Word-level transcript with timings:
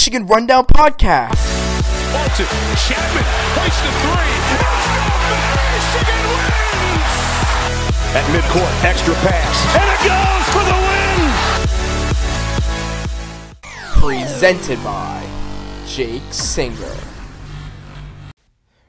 Michigan 0.00 0.24
Rundown 0.24 0.64
Podcast. 0.64 1.36
Bolton, 2.10 2.46
Chapman, 2.88 3.26
a 3.52 3.68
three. 4.00 4.32
Michigan 5.76 6.22
wins! 6.30 7.12
At 8.16 8.24
midcourt, 8.32 8.72
extra 8.82 9.12
pass, 9.16 9.56
and 9.76 9.84
it 9.92 10.00
goes 10.08 10.46
for 10.56 10.64
the 10.64 10.78
win! 14.00 14.24
Presented 14.24 14.82
by 14.82 15.28
Jake 15.86 16.32
Singer. 16.32 16.96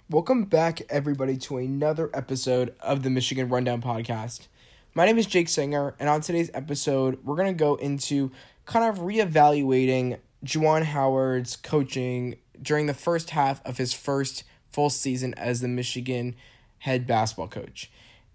Welcome 0.09 0.45
back, 0.45 0.81
everybody, 0.89 1.35
to 1.39 1.57
another 1.57 2.09
episode 2.13 2.73
of 2.79 3.03
the 3.03 3.09
Michigan 3.09 3.49
Rundown 3.49 3.81
Podcast. 3.81 4.47
My 4.95 5.05
name 5.05 5.17
is 5.17 5.25
Jake 5.25 5.49
Singer, 5.49 5.93
and 5.99 6.07
on 6.07 6.21
today's 6.21 6.51
episode, 6.53 7.19
we're 7.25 7.35
going 7.35 7.49
to 7.49 7.53
go 7.53 7.75
into 7.75 8.31
kind 8.65 8.85
of 8.85 8.99
reevaluating 9.03 10.19
Juwan 10.43 10.83
Howard's 10.83 11.55
coaching 11.55 12.37
during 12.61 12.87
the 12.87 12.93
first 12.93 13.31
half 13.31 13.65
of 13.65 13.77
his 13.77 13.93
first 13.93 14.43
full 14.71 14.89
season 14.89 15.33
as 15.35 15.61
the 15.61 15.67
Michigan 15.67 16.35
head 16.79 17.05
basketball 17.05 17.47
coach. 17.47 17.91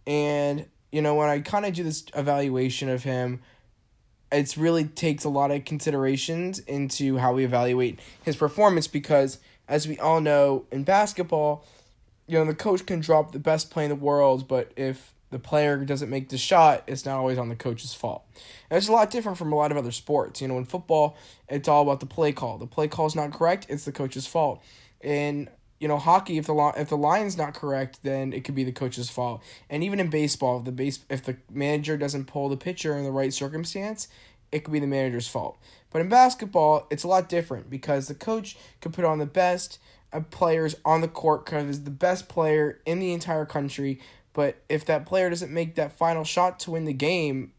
And, 0.06 0.66
you 0.92 1.02
know, 1.02 1.14
when 1.14 1.28
I 1.28 1.40
kind 1.40 1.66
of 1.66 1.74
do 1.74 1.82
this 1.82 2.04
evaluation 2.14 2.88
of 2.88 3.02
him, 3.02 3.40
it's 4.30 4.58
really 4.58 4.84
takes 4.84 5.24
a 5.24 5.28
lot 5.28 5.50
of 5.50 5.64
considerations 5.64 6.58
into 6.60 7.18
how 7.18 7.32
we 7.32 7.44
evaluate 7.44 8.00
his 8.22 8.36
performance 8.36 8.86
because 8.86 9.38
as 9.68 9.88
we 9.88 9.98
all 9.98 10.20
know 10.20 10.64
in 10.70 10.84
basketball, 10.84 11.64
you 12.26 12.38
know, 12.38 12.44
the 12.44 12.54
coach 12.54 12.86
can 12.86 13.00
drop 13.00 13.32
the 13.32 13.38
best 13.38 13.70
play 13.70 13.84
in 13.84 13.88
the 13.88 13.96
world, 13.96 14.48
but 14.48 14.72
if 14.76 15.12
the 15.30 15.38
player 15.38 15.76
doesn't 15.84 16.10
make 16.10 16.28
the 16.28 16.38
shot, 16.38 16.84
it's 16.86 17.04
not 17.04 17.16
always 17.16 17.38
on 17.38 17.48
the 17.48 17.56
coach's 17.56 17.94
fault. 17.94 18.24
And 18.70 18.78
it's 18.78 18.88
a 18.88 18.92
lot 18.92 19.10
different 19.10 19.38
from 19.38 19.52
a 19.52 19.56
lot 19.56 19.70
of 19.70 19.76
other 19.76 19.90
sports. 19.90 20.40
You 20.40 20.48
know, 20.48 20.58
in 20.58 20.64
football, 20.64 21.16
it's 21.48 21.68
all 21.68 21.82
about 21.82 22.00
the 22.00 22.06
play 22.06 22.32
call. 22.32 22.58
The 22.58 22.66
play 22.66 22.88
call 22.88 23.06
is 23.06 23.16
not 23.16 23.32
correct, 23.32 23.66
it's 23.68 23.84
the 23.84 23.92
coach's 23.92 24.26
fault. 24.26 24.62
In 25.00 25.48
you 25.78 25.88
know, 25.88 25.98
hockey, 25.98 26.38
if 26.38 26.46
the 26.46 26.72
if 26.76 26.88
the 26.88 26.96
line's 26.96 27.36
not 27.36 27.54
correct, 27.54 28.00
then 28.02 28.32
it 28.32 28.44
could 28.44 28.54
be 28.54 28.64
the 28.64 28.72
coach's 28.72 29.10
fault. 29.10 29.42
And 29.68 29.84
even 29.84 30.00
in 30.00 30.08
baseball, 30.08 30.58
if 30.58 30.64
the 30.64 30.72
base 30.72 31.00
if 31.10 31.22
the 31.22 31.36
manager 31.50 31.96
doesn't 31.96 32.26
pull 32.26 32.48
the 32.48 32.56
pitcher 32.56 32.96
in 32.96 33.04
the 33.04 33.10
right 33.10 33.32
circumstance, 33.32 34.08
it 34.50 34.64
could 34.64 34.72
be 34.72 34.80
the 34.80 34.86
manager's 34.86 35.28
fault. 35.28 35.58
But 35.90 36.00
in 36.00 36.08
basketball, 36.08 36.86
it's 36.90 37.04
a 37.04 37.08
lot 37.08 37.28
different 37.28 37.68
because 37.68 38.08
the 38.08 38.14
coach 38.14 38.56
can 38.80 38.92
put 38.92 39.04
on 39.04 39.18
the 39.18 39.26
best 39.26 39.78
uh, 40.12 40.20
players 40.20 40.76
on 40.84 41.02
the 41.02 41.08
court 41.08 41.44
because 41.44 41.82
the 41.82 41.90
best 41.90 42.28
player 42.28 42.80
in 42.86 42.98
the 42.98 43.12
entire 43.12 43.46
country. 43.46 44.00
But 44.36 44.58
if 44.68 44.84
that 44.84 45.06
player 45.06 45.30
doesn't 45.30 45.50
make 45.50 45.76
that 45.76 45.96
final 45.96 46.22
shot 46.22 46.60
to 46.60 46.72
win 46.72 46.84
the 46.84 46.92
game, 46.92 47.52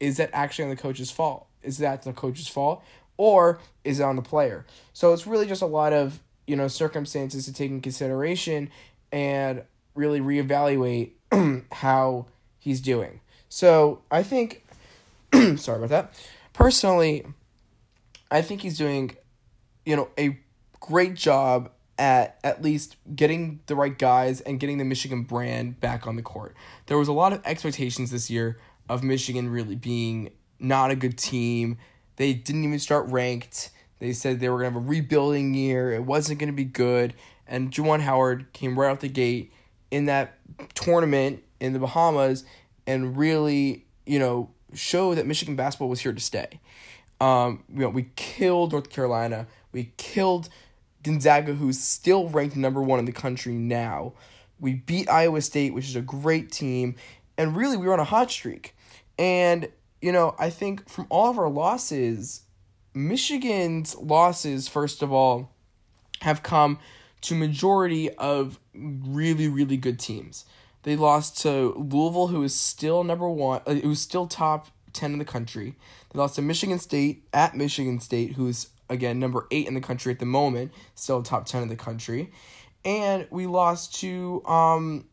is 0.00 0.16
that 0.16 0.30
actually 0.32 0.64
on 0.64 0.70
the 0.70 0.76
coach's 0.76 1.10
fault? 1.10 1.46
Is 1.62 1.76
that 1.76 2.04
the 2.04 2.14
coach's 2.14 2.48
fault? 2.48 2.82
Or 3.18 3.60
is 3.84 4.00
it 4.00 4.02
on 4.02 4.16
the 4.16 4.22
player? 4.22 4.64
So 4.94 5.12
it's 5.12 5.26
really 5.26 5.44
just 5.46 5.60
a 5.60 5.66
lot 5.66 5.92
of, 5.92 6.20
you 6.46 6.56
know, 6.56 6.68
circumstances 6.68 7.44
to 7.44 7.52
take 7.52 7.70
in 7.70 7.82
consideration 7.82 8.70
and 9.12 9.64
really 9.94 10.20
reevaluate 10.20 11.10
how 11.72 12.24
he's 12.58 12.80
doing. 12.80 13.20
So 13.50 14.00
I 14.10 14.22
think 14.22 14.64
sorry 15.56 15.84
about 15.84 15.90
that. 15.90 16.28
Personally, 16.54 17.26
I 18.30 18.40
think 18.40 18.62
he's 18.62 18.78
doing, 18.78 19.18
you 19.84 19.96
know, 19.96 20.08
a 20.18 20.38
great 20.80 21.12
job 21.14 21.70
at 22.02 22.36
at 22.42 22.60
least 22.60 22.96
getting 23.14 23.60
the 23.66 23.76
right 23.76 23.96
guys 23.96 24.40
and 24.40 24.58
getting 24.58 24.78
the 24.78 24.84
Michigan 24.84 25.22
brand 25.22 25.78
back 25.78 26.04
on 26.04 26.16
the 26.16 26.22
court. 26.22 26.56
There 26.86 26.98
was 26.98 27.06
a 27.06 27.12
lot 27.12 27.32
of 27.32 27.40
expectations 27.44 28.10
this 28.10 28.28
year 28.28 28.58
of 28.88 29.04
Michigan 29.04 29.48
really 29.48 29.76
being 29.76 30.32
not 30.58 30.90
a 30.90 30.96
good 30.96 31.16
team. 31.16 31.78
They 32.16 32.34
didn't 32.34 32.64
even 32.64 32.80
start 32.80 33.08
ranked. 33.08 33.70
They 34.00 34.12
said 34.12 34.40
they 34.40 34.48
were 34.48 34.58
going 34.58 34.72
to 34.72 34.78
have 34.80 34.84
a 34.84 34.88
rebuilding 34.88 35.54
year. 35.54 35.92
It 35.92 36.04
wasn't 36.04 36.40
going 36.40 36.48
to 36.48 36.56
be 36.56 36.64
good. 36.64 37.14
And 37.46 37.70
Juwan 37.70 38.00
Howard 38.00 38.52
came 38.52 38.76
right 38.76 38.90
out 38.90 38.98
the 38.98 39.08
gate 39.08 39.52
in 39.92 40.06
that 40.06 40.38
tournament 40.74 41.44
in 41.60 41.72
the 41.72 41.78
Bahamas 41.78 42.44
and 42.84 43.16
really, 43.16 43.86
you 44.06 44.18
know, 44.18 44.50
showed 44.74 45.18
that 45.18 45.26
Michigan 45.26 45.54
basketball 45.54 45.88
was 45.88 46.00
here 46.00 46.12
to 46.12 46.20
stay. 46.20 46.58
Um, 47.20 47.62
you 47.72 47.82
know, 47.82 47.90
we 47.90 48.10
killed 48.16 48.72
North 48.72 48.90
Carolina. 48.90 49.46
We 49.70 49.92
killed 49.96 50.48
Gonzaga, 51.02 51.54
who's 51.54 51.80
still 51.80 52.28
ranked 52.28 52.56
number 52.56 52.82
one 52.82 52.98
in 52.98 53.04
the 53.04 53.12
country 53.12 53.54
now. 53.54 54.14
We 54.60 54.74
beat 54.74 55.08
Iowa 55.08 55.40
State, 55.40 55.74
which 55.74 55.88
is 55.88 55.96
a 55.96 56.02
great 56.02 56.52
team, 56.52 56.94
and 57.36 57.56
really 57.56 57.76
we 57.76 57.86
were 57.86 57.92
on 57.92 58.00
a 58.00 58.04
hot 58.04 58.30
streak. 58.30 58.76
And 59.18 59.68
you 60.00 60.12
know, 60.12 60.34
I 60.38 60.50
think 60.50 60.88
from 60.88 61.06
all 61.10 61.30
of 61.30 61.38
our 61.38 61.48
losses, 61.48 62.42
Michigan's 62.94 63.96
losses, 63.96 64.68
first 64.68 65.02
of 65.02 65.12
all, 65.12 65.52
have 66.20 66.42
come 66.42 66.78
to 67.22 67.34
majority 67.34 68.10
of 68.10 68.58
really 68.74 69.48
really 69.48 69.76
good 69.76 69.98
teams. 69.98 70.44
They 70.84 70.96
lost 70.96 71.38
to 71.42 71.72
Louisville, 71.74 72.28
who 72.28 72.42
is 72.42 72.54
still 72.54 73.04
number 73.04 73.28
one, 73.28 73.60
uh, 73.66 73.74
who's 73.74 74.00
still 74.00 74.26
top 74.26 74.68
ten 74.92 75.12
in 75.12 75.18
the 75.18 75.24
country. 75.24 75.76
They 76.10 76.18
lost 76.18 76.34
to 76.36 76.42
Michigan 76.42 76.78
State 76.78 77.24
at 77.32 77.56
Michigan 77.56 78.00
State, 78.00 78.32
who's 78.32 78.68
again 78.88 79.18
number 79.18 79.46
eight 79.50 79.66
in 79.66 79.74
the 79.74 79.80
country 79.80 80.12
at 80.12 80.18
the 80.18 80.26
moment, 80.26 80.72
still 80.94 81.22
top 81.22 81.46
ten 81.46 81.62
in 81.62 81.68
the 81.68 81.76
country, 81.76 82.30
and 82.84 83.26
we 83.30 83.46
lost 83.46 83.94
to 84.00 84.44
um, 84.46 85.06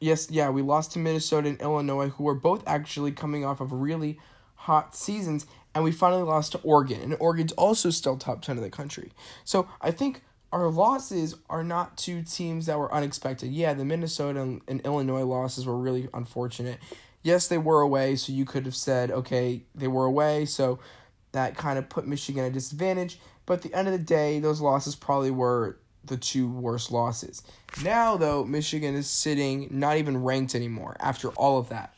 yes, 0.00 0.30
yeah, 0.30 0.50
we 0.50 0.62
lost 0.62 0.92
to 0.92 0.98
Minnesota 0.98 1.48
and 1.48 1.60
Illinois, 1.60 2.08
who 2.08 2.24
were 2.24 2.34
both 2.34 2.62
actually 2.66 3.12
coming 3.12 3.44
off 3.44 3.60
of 3.60 3.72
really 3.72 4.18
hot 4.54 4.96
seasons, 4.96 5.46
and 5.74 5.84
we 5.84 5.92
finally 5.92 6.22
lost 6.22 6.52
to 6.52 6.58
Oregon, 6.58 7.00
and 7.00 7.16
Oregon's 7.20 7.52
also 7.52 7.90
still 7.90 8.16
top 8.16 8.42
ten 8.42 8.56
in 8.56 8.62
the 8.62 8.70
country. 8.70 9.12
So 9.44 9.68
I 9.80 9.90
think 9.90 10.22
our 10.52 10.68
losses 10.68 11.34
are 11.50 11.64
not 11.64 11.98
to 11.98 12.22
teams 12.22 12.66
that 12.66 12.78
were 12.78 12.92
unexpected. 12.94 13.50
Yeah, 13.50 13.74
the 13.74 13.84
Minnesota 13.84 14.40
and, 14.40 14.60
and 14.68 14.80
Illinois 14.86 15.24
losses 15.24 15.66
were 15.66 15.76
really 15.76 16.08
unfortunate. 16.14 16.78
Yes, 17.22 17.48
they 17.48 17.58
were 17.58 17.80
away, 17.80 18.14
so 18.14 18.32
you 18.32 18.44
could 18.44 18.64
have 18.64 18.76
said, 18.76 19.10
okay, 19.10 19.62
they 19.74 19.88
were 19.88 20.04
away, 20.04 20.44
so 20.44 20.78
that 21.36 21.56
kind 21.56 21.78
of 21.78 21.88
put 21.88 22.06
Michigan 22.06 22.44
at 22.44 22.50
a 22.50 22.54
disadvantage. 22.54 23.18
But 23.46 23.54
at 23.54 23.62
the 23.62 23.74
end 23.74 23.88
of 23.88 23.92
the 23.92 23.98
day, 23.98 24.40
those 24.40 24.60
losses 24.60 24.96
probably 24.96 25.30
were 25.30 25.78
the 26.04 26.16
two 26.16 26.48
worst 26.48 26.92
losses. 26.92 27.42
Now, 27.82 28.16
though, 28.16 28.44
Michigan 28.44 28.94
is 28.94 29.08
sitting 29.08 29.68
not 29.70 29.96
even 29.96 30.22
ranked 30.22 30.54
anymore 30.54 30.96
after 31.00 31.28
all 31.30 31.58
of 31.58 31.68
that. 31.68 31.94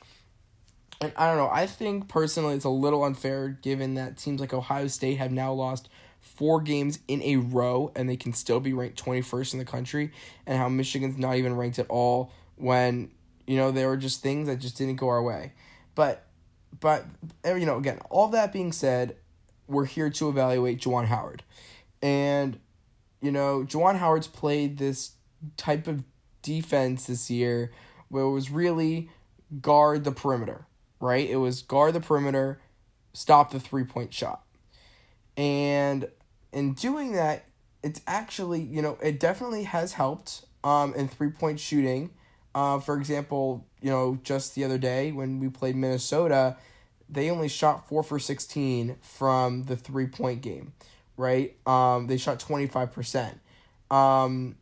And 1.01 1.13
I 1.17 1.29
don't 1.29 1.37
know, 1.37 1.51
I 1.51 1.67
think 1.67 2.09
personally 2.09 2.55
it's 2.55 2.65
a 2.65 2.71
little 2.71 3.05
unfair 3.05 3.49
given 3.49 3.95
that 3.95 4.17
teams 4.17 4.41
like 4.41 4.53
Ohio 4.53 4.89
State 4.89 5.19
have 5.19 5.31
now 5.31 5.53
lost 5.53 5.89
four 6.21 6.61
games 6.61 6.99
in 7.07 7.23
a 7.23 7.37
row 7.37 7.93
and 7.95 8.09
they 8.09 8.17
can 8.17 8.33
still 8.33 8.61
be 8.61 8.73
ranked 8.73 9.03
21st 9.03 9.53
in 9.53 9.59
the 9.59 9.65
country, 9.65 10.11
and 10.47 10.59
how 10.59 10.69
Michigan's 10.69 11.17
not 11.17 11.37
even 11.37 11.55
ranked 11.55 11.79
at 11.79 11.87
all 11.89 12.33
when, 12.57 13.11
you 13.47 13.57
know, 13.57 13.71
there 13.71 13.89
were 13.89 13.97
just 13.97 14.23
things 14.23 14.49
that 14.49 14.59
just 14.59 14.77
didn't 14.77 14.97
go 14.97 15.09
our 15.09 15.23
way. 15.23 15.53
But, 15.95 16.27
but, 16.81 17.07
you 17.45 17.65
know, 17.67 17.77
again, 17.77 18.01
all 18.11 18.29
that 18.29 18.53
being 18.53 18.73
said, 18.73 19.17
we're 19.69 19.85
here 19.85 20.11
to 20.11 20.29
evaluate 20.29 20.81
Juwan 20.81 21.07
Howard. 21.07 21.45
And, 22.03 22.59
you 23.21 23.31
know, 23.31 23.65
Juwan 23.65 23.97
Howard's 23.97 24.27
played 24.27 24.79
this 24.79 25.13
type 25.57 25.87
of 25.87 26.03
defense 26.43 27.07
this 27.07 27.31
year 27.31 27.71
where 28.09 28.25
it 28.25 28.31
was 28.31 28.51
really 28.51 29.11
guard 29.61 30.05
the 30.05 30.13
perimeter, 30.13 30.67
right? 31.01 31.29
It 31.29 31.37
was 31.37 31.63
guard 31.63 31.95
the 31.95 32.01
perimeter, 32.01 32.61
stop 33.13 33.51
the 33.51 33.61
three 33.61 33.85
point 33.85 34.13
shot. 34.13 34.43
And 35.37 36.09
in 36.53 36.73
doing 36.73 37.13
that, 37.13 37.45
it's 37.83 38.01
actually, 38.07 38.61
you 38.61 38.83
know, 38.83 38.99
it 39.03 39.21
definitely 39.21 39.65
has 39.65 39.93
helped 39.93 40.45
um, 40.65 40.95
in 40.95 41.09
three 41.09 41.31
point 41.31 41.61
shooting. 41.61 42.11
Uh, 42.55 42.81
for 42.81 42.97
example, 42.97 43.67
you 43.81 43.91
know, 43.91 44.19
just 44.23 44.55
the 44.55 44.65
other 44.65 44.79
day 44.79 45.13
when 45.13 45.39
we 45.39 45.49
played 45.49 45.77
Minnesota, 45.77 46.57
they 47.09 47.31
only 47.31 47.49
shot 47.49 47.89
four 47.89 48.03
for 48.03 48.19
16 48.19 48.97
from 49.01 49.65
the 49.65 49.77
three 49.77 50.07
point 50.07 50.43
game, 50.43 50.73
right? 51.17 51.57
Um, 51.67 52.07
they 52.07 52.17
shot 52.17 52.39
25%. 52.39 53.39
Um, 53.91 54.57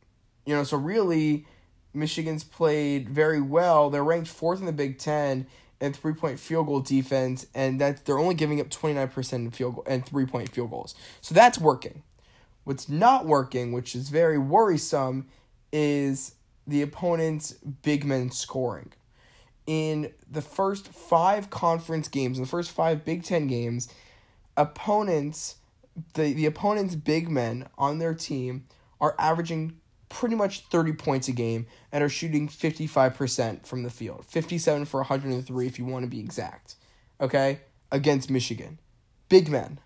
you 0.45 0.55
know, 0.55 0.63
so 0.63 0.77
really, 0.77 1.47
Michigan's 1.93 2.45
played 2.45 3.09
very 3.09 3.41
well. 3.41 3.91
They're 3.91 4.05
ranked 4.05 4.29
fourth 4.29 4.61
in 4.61 4.67
the 4.67 4.73
Big 4.73 4.99
Ten 4.99 5.47
in 5.81 5.93
three 5.93 6.15
point 6.15 6.39
field 6.39 6.67
goal 6.67 6.81
defense, 6.81 7.47
and 7.55 7.81
that 7.81 8.05
they're 8.05 8.19
only 8.19 8.35
giving 8.35 8.61
up 8.61 8.69
29% 8.69 9.33
in 9.33 9.51
field 9.51 9.75
goal 9.77 9.85
and 9.87 10.07
three 10.07 10.27
point 10.27 10.51
field 10.51 10.71
goals. 10.71 10.95
So 11.21 11.35
that's 11.35 11.59
working. 11.59 12.03
What's 12.65 12.89
not 12.89 13.27
working, 13.27 13.73
which 13.73 13.95
is 13.95 14.09
very 14.09 14.39
worrisome, 14.39 15.27
is 15.73 16.35
the 16.67 16.83
opponent's 16.83 17.53
big 17.53 18.05
men 18.05 18.31
scoring 18.31 18.93
in 19.67 20.13
the 20.31 20.43
first 20.43 20.89
five 20.89 21.51
conference 21.51 22.09
games, 22.09 22.39
in 22.39 22.45
the 22.45 22.51
first 22.51 22.71
five 22.71 23.05
Big 23.05 23.25
Ten 23.25 23.47
games, 23.47 23.89
opponents, 24.57 25.57
the, 26.15 26.33
the 26.33 26.47
opponent's 26.47 26.95
big 26.95 27.29
men 27.29 27.69
on 27.77 27.99
their 27.99 28.15
team 28.15 28.67
are 29.01 29.15
averaging 29.19 29.79
pretty 30.09 30.37
much 30.37 30.61
30 30.69 30.93
points 30.93 31.29
a 31.29 31.33
game 31.33 31.67
and 31.91 32.03
are 32.03 32.09
shooting 32.09 32.49
55% 32.49 33.67
from 33.67 33.83
the 33.83 33.91
field. 33.91 34.25
57 34.27 34.85
for 34.85 35.01
103 35.01 35.67
if 35.67 35.79
you 35.79 35.85
want 35.85 36.05
to 36.05 36.11
be 36.11 36.21
exact. 36.21 36.77
Okay? 37.21 37.61
Against 37.91 38.31
Michigan. 38.31 38.79
Big 39.29 39.49
men. 39.49 39.81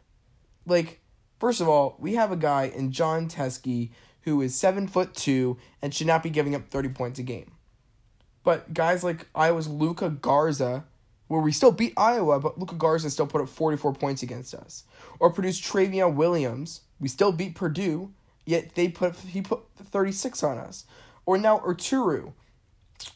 Like, 0.66 1.00
First 1.40 1.62
of 1.62 1.68
all, 1.68 1.96
we 1.98 2.14
have 2.14 2.30
a 2.30 2.36
guy 2.36 2.64
in 2.64 2.92
Jon 2.92 3.26
Teske 3.26 3.90
who 4.22 4.42
is 4.42 4.54
seven 4.54 4.86
foot 4.86 5.14
two 5.14 5.56
and 5.80 5.94
should 5.94 6.06
not 6.06 6.22
be 6.22 6.28
giving 6.28 6.54
up 6.54 6.68
30 6.68 6.90
points 6.90 7.18
a 7.18 7.22
game. 7.22 7.52
But 8.42 8.72
guys 8.72 9.04
like 9.04 9.26
Iowa's 9.34 9.68
Luka 9.68 10.10
Garza, 10.10 10.84
where 11.28 11.40
we 11.40 11.52
still 11.52 11.72
beat 11.72 11.92
Iowa, 11.96 12.40
but 12.40 12.58
Luka 12.58 12.74
Garza 12.74 13.10
still 13.10 13.26
put 13.26 13.40
up 13.40 13.48
44 13.48 13.94
points 13.94 14.22
against 14.22 14.54
us. 14.54 14.84
Or 15.18 15.30
Purdue's 15.30 15.60
Trevion 15.60 16.14
Williams, 16.14 16.80
we 16.98 17.08
still 17.08 17.32
beat 17.32 17.54
Purdue, 17.54 18.12
yet 18.44 18.74
they 18.74 18.88
put 18.88 19.14
he 19.16 19.40
put 19.40 19.60
36 19.76 20.42
on 20.42 20.58
us. 20.58 20.86
Or 21.26 21.38
now 21.38 21.58
Oturu, 21.58 22.32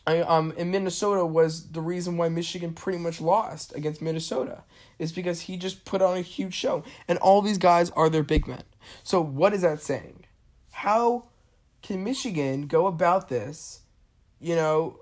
I, 0.07 0.21
um, 0.21 0.53
in 0.57 0.71
Minnesota 0.71 1.25
was 1.27 1.71
the 1.73 1.81
reason 1.81 2.17
why 2.17 2.29
Michigan 2.29 2.73
pretty 2.73 2.99
much 2.99 3.21
lost 3.21 3.75
against 3.75 4.01
Minnesota. 4.01 4.63
Is 4.99 5.11
because 5.11 5.43
he 5.43 5.57
just 5.57 5.85
put 5.85 6.01
on 6.01 6.17
a 6.17 6.23
huge 6.23 6.55
show, 6.55 6.85
and 7.09 7.19
all 7.19 7.43
these 7.43 7.59
guys 7.59 7.91
are 7.91 8.09
their 8.09 8.23
big 8.23 8.47
men. 8.47 8.63
So 9.03 9.21
what 9.21 9.53
is 9.53 9.63
that 9.63 9.83
saying? 9.83 10.25
How 10.71 11.25
can 11.83 12.05
Michigan 12.05 12.69
go 12.69 12.87
about 12.87 13.29
this? 13.29 13.81
You 14.41 14.55
know, 14.55 15.01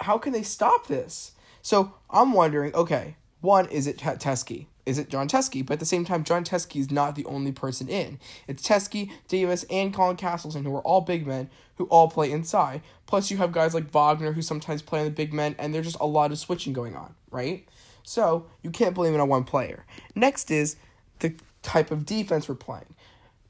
how 0.00 0.18
can 0.18 0.32
they 0.32 0.42
stop 0.42 0.86
this? 0.86 1.32
So 1.62 1.94
I'm 2.10 2.32
wondering. 2.32 2.74
Okay, 2.74 3.16
one 3.40 3.66
is 3.66 3.86
it 3.86 3.98
Teske? 3.98 4.66
is 4.88 4.98
it 4.98 5.10
Jon 5.10 5.28
Teske? 5.28 5.64
But 5.64 5.74
at 5.74 5.80
the 5.80 5.86
same 5.86 6.04
time, 6.04 6.24
Jon 6.24 6.44
Teske 6.44 6.80
is 6.80 6.90
not 6.90 7.14
the 7.14 7.26
only 7.26 7.52
person 7.52 7.88
in. 7.88 8.18
It's 8.46 8.66
Teske, 8.66 9.10
Davis, 9.28 9.64
and 9.70 9.92
Colin 9.92 10.16
Castleton, 10.16 10.64
who 10.64 10.74
are 10.74 10.80
all 10.80 11.02
big 11.02 11.26
men 11.26 11.50
who 11.76 11.84
all 11.84 12.08
play 12.08 12.32
inside. 12.32 12.80
Plus, 13.06 13.30
you 13.30 13.36
have 13.36 13.52
guys 13.52 13.74
like 13.74 13.90
Wagner 13.90 14.32
who 14.32 14.42
sometimes 14.42 14.82
play 14.82 15.00
on 15.00 15.04
the 15.04 15.10
big 15.10 15.32
men, 15.32 15.54
and 15.58 15.74
there's 15.74 15.86
just 15.86 16.00
a 16.00 16.06
lot 16.06 16.32
of 16.32 16.38
switching 16.38 16.72
going 16.72 16.96
on, 16.96 17.14
right? 17.30 17.68
So 18.02 18.46
you 18.62 18.70
can't 18.70 18.94
blame 18.94 19.14
it 19.14 19.20
on 19.20 19.28
one 19.28 19.44
player. 19.44 19.84
Next 20.14 20.50
is 20.50 20.76
the 21.18 21.34
type 21.62 21.90
of 21.90 22.06
defense 22.06 22.48
we're 22.48 22.54
playing. 22.54 22.94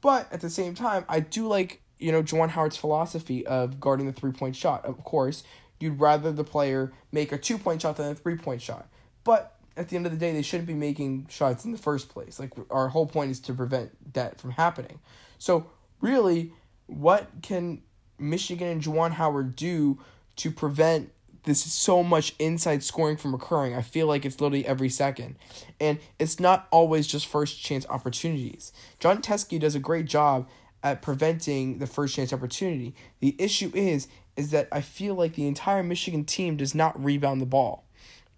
But 0.01 0.31
at 0.31 0.41
the 0.41 0.49
same 0.49 0.75
time, 0.75 1.05
I 1.07 1.21
do 1.21 1.47
like, 1.47 1.81
you 1.97 2.11
know, 2.11 2.21
Juwan 2.21 2.49
Howard's 2.49 2.77
philosophy 2.77 3.45
of 3.47 3.79
guarding 3.79 4.05
the 4.05 4.13
three 4.13 4.31
point 4.31 4.57
shot. 4.57 4.83
Of 4.85 5.03
course, 5.05 5.43
you'd 5.79 5.99
rather 5.99 6.31
the 6.31 6.43
player 6.43 6.91
make 7.11 7.31
a 7.31 7.37
two 7.37 7.57
point 7.57 7.81
shot 7.81 7.97
than 7.97 8.11
a 8.11 8.15
three 8.15 8.35
point 8.35 8.61
shot. 8.61 8.87
But 9.23 9.55
at 9.77 9.89
the 9.89 9.95
end 9.95 10.05
of 10.05 10.11
the 10.11 10.17
day, 10.17 10.33
they 10.33 10.41
shouldn't 10.41 10.67
be 10.67 10.73
making 10.73 11.27
shots 11.29 11.63
in 11.65 11.71
the 11.71 11.77
first 11.77 12.09
place. 12.09 12.39
Like 12.39 12.51
our 12.69 12.89
whole 12.89 13.05
point 13.05 13.31
is 13.31 13.39
to 13.41 13.53
prevent 13.53 14.13
that 14.13 14.39
from 14.39 14.51
happening. 14.51 14.99
So 15.37 15.67
really, 16.01 16.51
what 16.87 17.29
can 17.41 17.81
Michigan 18.17 18.67
and 18.67 18.81
Juwan 18.81 19.11
Howard 19.11 19.55
do 19.55 19.99
to 20.37 20.51
prevent 20.51 21.11
this 21.43 21.63
so 21.63 22.03
much 22.03 22.35
inside 22.39 22.83
scoring 22.83 23.15
from 23.15 23.33
occurring? 23.33 23.73
I 23.73 23.81
feel 23.81 24.07
like 24.07 24.25
it's 24.25 24.41
literally 24.41 24.65
every 24.65 24.89
second, 24.89 25.37
and 25.79 25.99
it's 26.17 26.39
not 26.39 26.67
always 26.71 27.07
just 27.07 27.27
first 27.27 27.61
chance 27.61 27.85
opportunities. 27.89 28.73
Jon 28.99 29.21
Teske 29.21 29.59
does 29.59 29.75
a 29.75 29.79
great 29.79 30.05
job 30.05 30.49
at 30.83 31.01
preventing 31.01 31.79
the 31.79 31.87
first 31.87 32.15
chance 32.15 32.33
opportunity. 32.33 32.95
The 33.19 33.35
issue 33.37 33.71
is 33.73 34.07
is 34.39 34.51
that 34.51 34.69
I 34.71 34.79
feel 34.79 35.15
like 35.15 35.35
the 35.35 35.47
entire 35.47 35.83
Michigan 35.83 36.23
team 36.23 36.55
does 36.55 36.73
not 36.73 37.03
rebound 37.03 37.41
the 37.41 37.45
ball. 37.45 37.83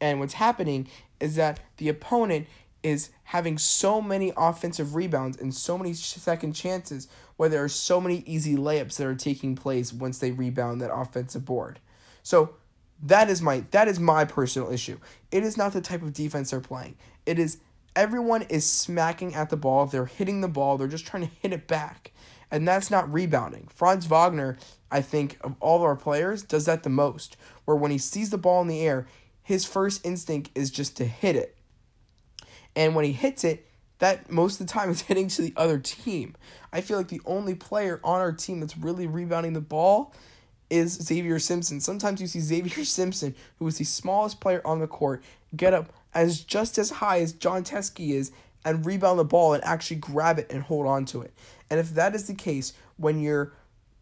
And 0.02 0.20
what's 0.20 0.34
happening 0.34 0.88
is 1.20 1.36
that 1.36 1.60
the 1.78 1.90
opponent 1.90 2.48
is 2.82 3.12
having 3.26 3.60
so 3.60 4.02
many 4.02 4.34
offensive 4.36 4.96
rebounds 4.96 5.38
and 5.38 5.54
so 5.54 5.78
many 5.78 5.94
second 5.94 6.54
chances 6.54 7.08
where 7.38 7.50
there 7.50 7.64
are 7.64 7.70
so 7.70 8.02
many 8.02 8.24
easy 8.26 8.56
layups 8.56 8.98
that 8.98 9.06
are 9.06 9.14
taking 9.14 9.56
place 9.56 9.94
once 9.94 10.18
they 10.18 10.32
rebound 10.32 10.82
that 10.82 10.92
offensive 10.92 11.46
board. 11.46 11.80
So 12.24 12.56
that 13.04 13.30
is 13.30 13.44
my 13.44 13.64
that 13.70 13.88
is 13.88 14.00
my 14.00 14.26
personal 14.26 14.72
issue. 14.72 14.98
It 15.32 15.44
is 15.44 15.56
not 15.56 15.72
the 15.72 15.82
type 15.82 16.02
of 16.02 16.14
defense 16.14 16.50
they're 16.50 16.62
playing. 16.62 16.96
It 17.28 17.38
is 17.38 17.60
everyone 17.96 18.42
is 18.44 18.68
smacking 18.68 19.36
at 19.36 19.52
the 19.52 19.58
ball, 19.58 19.86
they're 19.86 20.08
hitting 20.08 20.42
the 20.42 20.48
ball, 20.48 20.80
they're 20.80 20.88
just 20.88 21.06
trying 21.06 21.28
to 21.28 21.34
hit 21.42 21.54
it 21.54 21.68
back. 21.68 22.12
And 22.52 22.68
that's 22.68 22.92
not 22.92 23.12
rebounding. 23.12 23.68
Franz 23.74 24.06
Wagner, 24.06 24.58
I 24.92 25.02
think, 25.02 25.38
of 25.42 25.56
all 25.60 25.78
of 25.78 25.84
our 25.84 25.96
players, 25.96 26.44
does 26.44 26.66
that 26.66 26.84
the 26.84 26.90
most. 26.90 27.38
Where 27.66 27.78
when 27.78 27.92
he 27.92 27.98
sees 27.98 28.30
the 28.30 28.38
ball 28.38 28.62
in 28.62 28.68
the 28.68 28.82
air, 28.82 29.08
his 29.42 29.66
first 29.66 30.06
instinct 30.06 30.52
is 30.54 30.70
just 30.70 30.98
to 30.98 31.06
hit 31.06 31.36
it. 31.36 31.58
And 32.76 32.94
when 32.96 33.06
he 33.06 33.14
hits 33.14 33.44
it, 33.44 33.68
that 34.00 34.30
most 34.32 34.60
of 34.60 34.68
the 34.68 34.74
time 34.74 34.90
is 34.92 35.02
hitting 35.02 35.30
to 35.30 35.42
the 35.42 35.54
other 35.56 35.80
team. 35.80 36.36
I 36.74 36.82
feel 36.82 36.98
like 36.98 37.08
the 37.08 37.22
only 37.26 37.56
player 37.56 38.02
on 38.04 38.20
our 38.20 38.34
team 38.34 38.60
that's 38.60 38.78
really 38.78 39.08
rebounding 39.08 39.54
the 39.54 39.62
ball 39.62 40.14
is 40.70 40.94
Xavier 40.94 41.40
Simpson. 41.40 41.80
Sometimes 41.80 42.22
you 42.22 42.28
see 42.28 42.40
Xavier 42.40 42.86
Simpson, 42.86 43.36
who 43.60 43.68
is 43.68 43.78
the 43.78 43.84
smallest 43.86 44.40
player 44.42 44.62
on 44.66 44.80
the 44.80 44.88
court, 44.88 45.24
get 45.56 45.74
up 45.74 45.94
as 46.14 46.42
just 46.42 46.78
as 46.78 46.90
high 46.90 47.20
as 47.20 47.34
Jon 47.34 47.64
Teske 47.64 48.10
is 48.10 48.32
and 48.64 48.86
rebound 48.86 49.20
the 49.20 49.26
ball 49.26 49.54
and 49.54 49.64
actually 49.64 49.98
grab 49.98 50.40
it 50.40 50.48
and 50.52 50.64
hold 50.64 50.86
on 50.86 51.06
to 51.06 51.22
it. 51.22 51.34
And 51.72 51.80
if 51.80 51.96
that 51.96 52.14
is 52.14 52.28
the 52.28 52.36
case, 52.36 52.74
when 52.98 53.20
your 53.20 53.54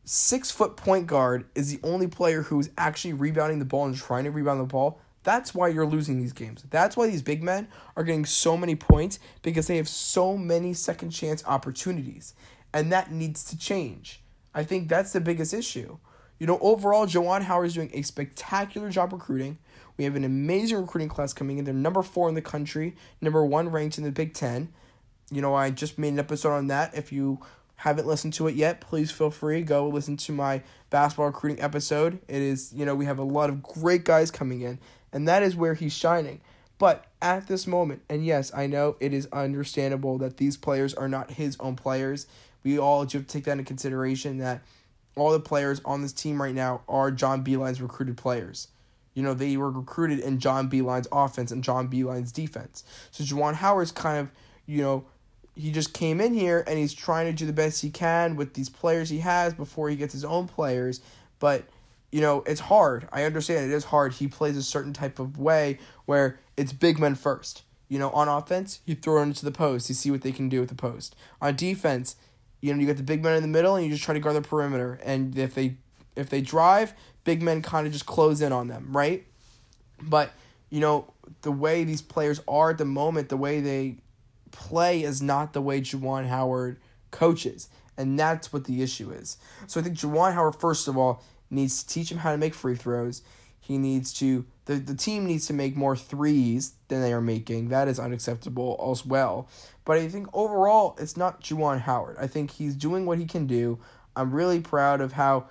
six 0.03 0.49
foot 0.49 0.75
point 0.75 1.05
guard 1.05 1.45
is 1.53 1.71
the 1.71 1.79
only 1.87 2.07
player 2.07 2.41
who 2.41 2.59
is 2.59 2.71
actually 2.77 3.13
rebounding 3.13 3.59
the 3.59 3.65
ball 3.65 3.85
and 3.85 3.95
trying 3.95 4.23
to 4.25 4.31
rebound 4.31 4.59
the 4.59 4.65
ball, 4.65 4.99
that's 5.23 5.53
why 5.53 5.67
you're 5.67 5.85
losing 5.85 6.17
these 6.17 6.33
games. 6.33 6.65
That's 6.69 6.97
why 6.97 7.07
these 7.07 7.21
big 7.21 7.43
men 7.43 7.67
are 7.95 8.03
getting 8.03 8.25
so 8.25 8.57
many 8.57 8.75
points 8.75 9.19
because 9.43 9.67
they 9.67 9.77
have 9.77 9.87
so 9.87 10.35
many 10.35 10.73
second 10.73 11.11
chance 11.11 11.43
opportunities. 11.45 12.33
And 12.73 12.91
that 12.91 13.11
needs 13.11 13.43
to 13.45 13.57
change. 13.57 14.21
I 14.53 14.63
think 14.63 14.89
that's 14.89 15.13
the 15.13 15.21
biggest 15.21 15.53
issue. 15.53 15.99
You 16.39 16.47
know, 16.47 16.57
overall, 16.61 17.05
Juwan 17.05 17.43
Howard 17.43 17.67
is 17.67 17.73
doing 17.73 17.91
a 17.93 18.01
spectacular 18.01 18.89
job 18.89 19.13
recruiting. 19.13 19.59
We 19.97 20.05
have 20.05 20.15
an 20.15 20.23
amazing 20.23 20.77
recruiting 20.77 21.09
class 21.09 21.33
coming 21.33 21.57
in. 21.59 21.65
They're 21.65 21.73
number 21.73 22.01
four 22.01 22.29
in 22.29 22.35
the 22.35 22.41
country, 22.41 22.95
number 23.21 23.45
one 23.45 23.69
ranked 23.69 23.97
in 23.97 24.05
the 24.05 24.11
Big 24.11 24.33
Ten. 24.33 24.73
You 25.29 25.41
know, 25.41 25.53
I 25.53 25.69
just 25.69 25.99
made 25.99 26.13
an 26.13 26.19
episode 26.19 26.53
on 26.53 26.67
that. 26.67 26.95
If 26.95 27.11
you 27.11 27.39
haven't 27.79 28.07
listened 28.07 28.33
to 28.33 28.47
it 28.47 28.55
yet, 28.55 28.81
please 28.81 29.09
feel 29.09 29.31
free 29.31 29.61
go 29.61 29.87
listen 29.87 30.17
to 30.17 30.31
my 30.31 30.61
basketball 30.89 31.27
recruiting 31.27 31.61
episode. 31.61 32.19
It 32.27 32.41
is, 32.41 32.73
you 32.73 32.85
know, 32.85 32.95
we 32.95 33.05
have 33.05 33.19
a 33.19 33.23
lot 33.23 33.49
of 33.49 33.63
great 33.63 34.03
guys 34.03 34.31
coming 34.31 34.61
in 34.61 34.79
and 35.11 35.27
that 35.27 35.43
is 35.43 35.55
where 35.55 35.73
he's 35.73 35.93
shining. 35.93 36.41
But 36.77 37.05
at 37.21 37.47
this 37.47 37.67
moment, 37.67 38.01
and 38.09 38.25
yes, 38.25 38.51
I 38.53 38.67
know 38.67 38.95
it 38.99 39.13
is 39.13 39.27
understandable 39.33 40.17
that 40.19 40.37
these 40.37 40.55
players 40.55 40.93
are 40.93 41.09
not 41.09 41.31
his 41.31 41.57
own 41.59 41.75
players. 41.75 42.27
We 42.63 42.79
all 42.79 43.01
have 43.01 43.09
to 43.09 43.21
take 43.21 43.45
that 43.45 43.53
into 43.53 43.65
consideration 43.65 44.37
that 44.37 44.61
all 45.15 45.31
the 45.31 45.39
players 45.39 45.81
on 45.83 46.01
this 46.01 46.13
team 46.13 46.41
right 46.41 46.55
now 46.55 46.81
are 46.87 47.11
John 47.11 47.43
Beilein's 47.43 47.81
recruited 47.81 48.17
players. 48.17 48.69
You 49.13 49.23
know, 49.23 49.33
they 49.33 49.57
were 49.57 49.71
recruited 49.71 50.19
in 50.19 50.39
John 50.39 50.69
Beilein's 50.69 51.07
offense 51.11 51.51
and 51.51 51.63
John 51.63 51.89
Beilein's 51.89 52.31
defense. 52.31 52.85
So 53.11 53.23
Juwan 53.23 53.55
Howard's 53.55 53.91
kind 53.91 54.19
of, 54.19 54.31
you 54.65 54.81
know, 54.81 55.05
he 55.59 55.71
just 55.71 55.93
came 55.93 56.21
in 56.21 56.33
here 56.33 56.63
and 56.67 56.79
he's 56.79 56.93
trying 56.93 57.25
to 57.27 57.33
do 57.33 57.45
the 57.45 57.53
best 57.53 57.81
he 57.81 57.89
can 57.89 58.35
with 58.35 58.53
these 58.53 58.69
players 58.69 59.09
he 59.09 59.19
has 59.19 59.53
before 59.53 59.89
he 59.89 59.95
gets 59.95 60.13
his 60.13 60.23
own 60.23 60.47
players. 60.47 61.01
But 61.39 61.65
you 62.11 62.21
know, 62.21 62.43
it's 62.47 62.61
hard. 62.61 63.07
I 63.11 63.23
understand 63.23 63.71
it 63.71 63.75
is 63.75 63.85
hard. 63.85 64.13
He 64.13 64.27
plays 64.27 64.57
a 64.57 64.63
certain 64.63 64.93
type 64.93 65.19
of 65.19 65.37
way 65.37 65.77
where 66.05 66.39
it's 66.57 66.73
big 66.73 66.97
men 66.97 67.15
first. 67.15 67.63
You 67.87 67.99
know, 67.99 68.09
on 68.11 68.27
offense, 68.27 68.79
you 68.85 68.95
throw 68.95 69.19
it 69.19 69.23
into 69.23 69.45
the 69.45 69.51
post. 69.51 69.89
You 69.89 69.95
see 69.95 70.11
what 70.11 70.21
they 70.21 70.31
can 70.31 70.49
do 70.49 70.59
with 70.59 70.69
the 70.69 70.75
post. 70.75 71.15
On 71.41 71.55
defense, 71.55 72.15
you 72.61 72.73
know, 72.73 72.79
you 72.79 72.87
got 72.87 72.97
the 72.97 73.03
big 73.03 73.23
men 73.23 73.35
in 73.35 73.41
the 73.41 73.47
middle 73.47 73.75
and 73.75 73.85
you 73.85 73.91
just 73.91 74.03
try 74.03 74.13
to 74.13 74.19
guard 74.19 74.35
the 74.35 74.41
perimeter. 74.41 74.99
And 75.03 75.37
if 75.37 75.53
they 75.53 75.77
if 76.15 76.29
they 76.29 76.41
drive, 76.41 76.93
big 77.23 77.41
men 77.41 77.61
kind 77.61 77.85
of 77.85 77.93
just 77.93 78.05
close 78.05 78.41
in 78.41 78.51
on 78.51 78.67
them, 78.67 78.89
right? 78.91 79.25
But, 80.01 80.31
you 80.69 80.79
know, 80.79 81.13
the 81.41 81.51
way 81.51 81.83
these 81.83 82.01
players 82.01 82.41
are 82.47 82.71
at 82.71 82.77
the 82.77 82.85
moment, 82.85 83.29
the 83.29 83.37
way 83.37 83.61
they 83.61 83.97
play 84.51 85.03
is 85.03 85.21
not 85.21 85.53
the 85.53 85.61
way 85.61 85.81
Juwan 85.81 86.27
Howard 86.27 86.79
coaches. 87.11 87.69
And 87.97 88.17
that's 88.17 88.53
what 88.53 88.65
the 88.65 88.81
issue 88.81 89.11
is. 89.11 89.37
So 89.67 89.79
I 89.79 89.83
think 89.83 89.97
Juwan 89.97 90.33
Howard, 90.33 90.55
first 90.55 90.87
of 90.87 90.97
all, 90.97 91.23
needs 91.49 91.83
to 91.83 91.93
teach 91.93 92.11
him 92.11 92.19
how 92.19 92.31
to 92.31 92.37
make 92.37 92.53
free 92.53 92.75
throws. 92.75 93.21
He 93.59 93.77
needs 93.77 94.13
to 94.13 94.45
the, 94.65 94.75
the 94.75 94.95
team 94.95 95.25
needs 95.25 95.47
to 95.47 95.53
make 95.53 95.75
more 95.75 95.95
threes 95.95 96.73
than 96.87 97.01
they 97.01 97.11
are 97.11 97.21
making. 97.21 97.69
That 97.69 97.87
is 97.87 97.99
unacceptable 97.99 98.83
as 98.91 99.05
well. 99.05 99.47
But 99.83 99.97
I 99.97 100.07
think 100.07 100.27
overall 100.33 100.95
it's 100.99 101.17
not 101.17 101.41
Juwan 101.41 101.81
Howard. 101.81 102.17
I 102.19 102.27
think 102.27 102.51
he's 102.51 102.75
doing 102.75 103.05
what 103.05 103.17
he 103.17 103.25
can 103.25 103.47
do. 103.47 103.79
I'm 104.15 104.31
really 104.31 104.59
proud 104.59 105.01
of 105.01 105.13
how 105.13 105.47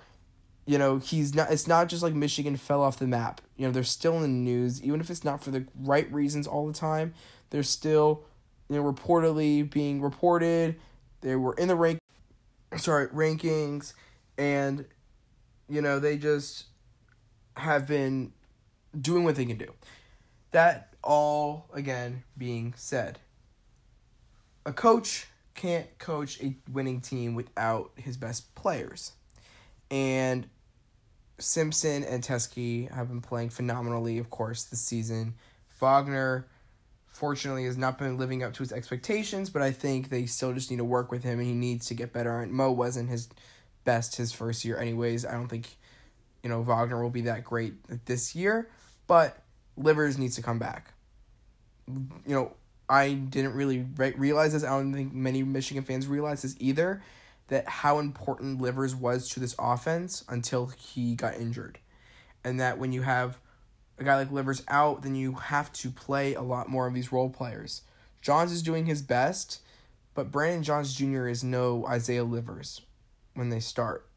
you 0.69 0.77
know, 0.77 0.97
he's 0.97 1.33
not 1.33 1.51
it's 1.51 1.67
not 1.67 1.89
just 1.89 2.03
like 2.03 2.13
Michigan 2.13 2.55
fell 2.55 2.83
off 2.83 2.99
the 2.99 3.07
map. 3.07 3.41
You 3.57 3.65
know, 3.65 3.71
they're 3.71 3.83
still 3.83 4.17
in 4.17 4.21
the 4.21 4.27
news, 4.27 4.83
even 4.83 5.01
if 5.01 5.09
it's 5.09 5.23
not 5.23 5.43
for 5.43 5.49
the 5.49 5.65
right 5.75 6.11
reasons 6.13 6.45
all 6.45 6.67
the 6.67 6.73
time. 6.73 7.15
They're 7.49 7.63
still, 7.63 8.23
you 8.69 8.75
know, 8.75 8.93
reportedly 8.93 9.69
being 9.69 10.01
reported. 10.01 10.75
They 11.21 11.35
were 11.35 11.53
in 11.53 11.67
the 11.67 11.75
rank 11.75 11.99
sorry, 12.77 13.07
rankings 13.07 13.93
and 14.37 14.85
you 15.67 15.81
know, 15.81 15.99
they 15.99 16.17
just 16.17 16.65
have 17.55 17.87
been 17.87 18.33
doing 18.99 19.23
what 19.23 19.35
they 19.35 19.45
can 19.45 19.57
do. 19.57 19.71
That 20.51 20.93
all, 21.03 21.69
again, 21.73 22.23
being 22.37 22.73
said, 22.75 23.19
a 24.65 24.73
coach 24.73 25.27
can't 25.53 25.97
coach 25.99 26.41
a 26.41 26.55
winning 26.71 27.01
team 27.01 27.35
without 27.35 27.91
his 27.95 28.17
best 28.17 28.55
players. 28.55 29.13
And 29.91 30.47
Simpson 31.37 32.03
and 32.03 32.23
Teske 32.23 32.91
have 32.91 33.09
been 33.09 33.21
playing 33.21 33.49
phenomenally, 33.49 34.17
of 34.17 34.29
course, 34.29 34.63
this 34.63 34.81
season. 34.81 35.35
Wagner, 35.79 36.47
fortunately 37.09 37.65
has 37.65 37.77
not 37.77 37.97
been 37.97 38.17
living 38.17 38.43
up 38.43 38.53
to 38.53 38.59
his 38.59 38.71
expectations, 38.71 39.49
but 39.49 39.61
I 39.61 39.71
think 39.71 40.09
they 40.09 40.25
still 40.25 40.53
just 40.53 40.69
need 40.71 40.77
to 40.77 40.85
work 40.85 41.11
with 41.11 41.23
him 41.23 41.39
and 41.39 41.47
he 41.47 41.53
needs 41.53 41.87
to 41.87 41.93
get 41.93 42.13
better. 42.13 42.39
And 42.39 42.51
Mo 42.51 42.71
wasn't 42.71 43.09
his 43.09 43.29
best 43.83 44.15
his 44.15 44.31
first 44.31 44.63
year 44.63 44.77
anyways. 44.77 45.25
I 45.25 45.33
don't 45.33 45.47
think 45.47 45.77
you 46.43 46.49
know 46.49 46.61
Wagner 46.61 47.01
will 47.01 47.09
be 47.09 47.21
that 47.21 47.43
great 47.43 47.73
this 48.05 48.35
year, 48.35 48.69
but 49.07 49.41
Livers 49.75 50.17
needs 50.17 50.35
to 50.35 50.41
come 50.41 50.59
back. 50.59 50.93
You 51.87 52.35
know, 52.35 52.53
I 52.87 53.13
didn't 53.13 53.53
really 53.53 53.85
re- 53.95 54.13
realize 54.15 54.53
this. 54.53 54.63
I 54.63 54.69
don't 54.69 54.93
think 54.93 55.13
many 55.13 55.43
Michigan 55.43 55.83
fans 55.83 56.07
realize 56.07 56.41
this 56.41 56.55
either 56.59 57.01
that 57.47 57.67
how 57.67 57.99
important 57.99 58.61
Livers 58.61 58.95
was 58.95 59.27
to 59.29 59.39
this 59.39 59.55
offense 59.59 60.23
until 60.29 60.67
he 60.67 61.15
got 61.15 61.35
injured. 61.35 61.79
And 62.43 62.59
that 62.59 62.77
when 62.77 62.91
you 62.91 63.01
have 63.01 63.39
a 63.99 64.03
guy 64.03 64.15
like 64.15 64.31
Livers 64.31 64.63
out, 64.67 65.01
then 65.01 65.15
you 65.15 65.33
have 65.33 65.71
to 65.73 65.89
play 65.89 66.33
a 66.33 66.41
lot 66.41 66.69
more 66.69 66.87
of 66.87 66.93
these 66.93 67.11
role 67.11 67.29
players. 67.29 67.81
Johns 68.21 68.51
is 68.51 68.63
doing 68.63 68.85
his 68.85 69.01
best, 69.01 69.61
but 70.13 70.31
Brandon 70.31 70.63
Johns 70.63 70.93
Jr. 70.93 71.27
is 71.27 71.43
no 71.43 71.85
Isaiah 71.85 72.23
Livers 72.23 72.81
when 73.33 73.49
they 73.49 73.59
start. 73.59 74.07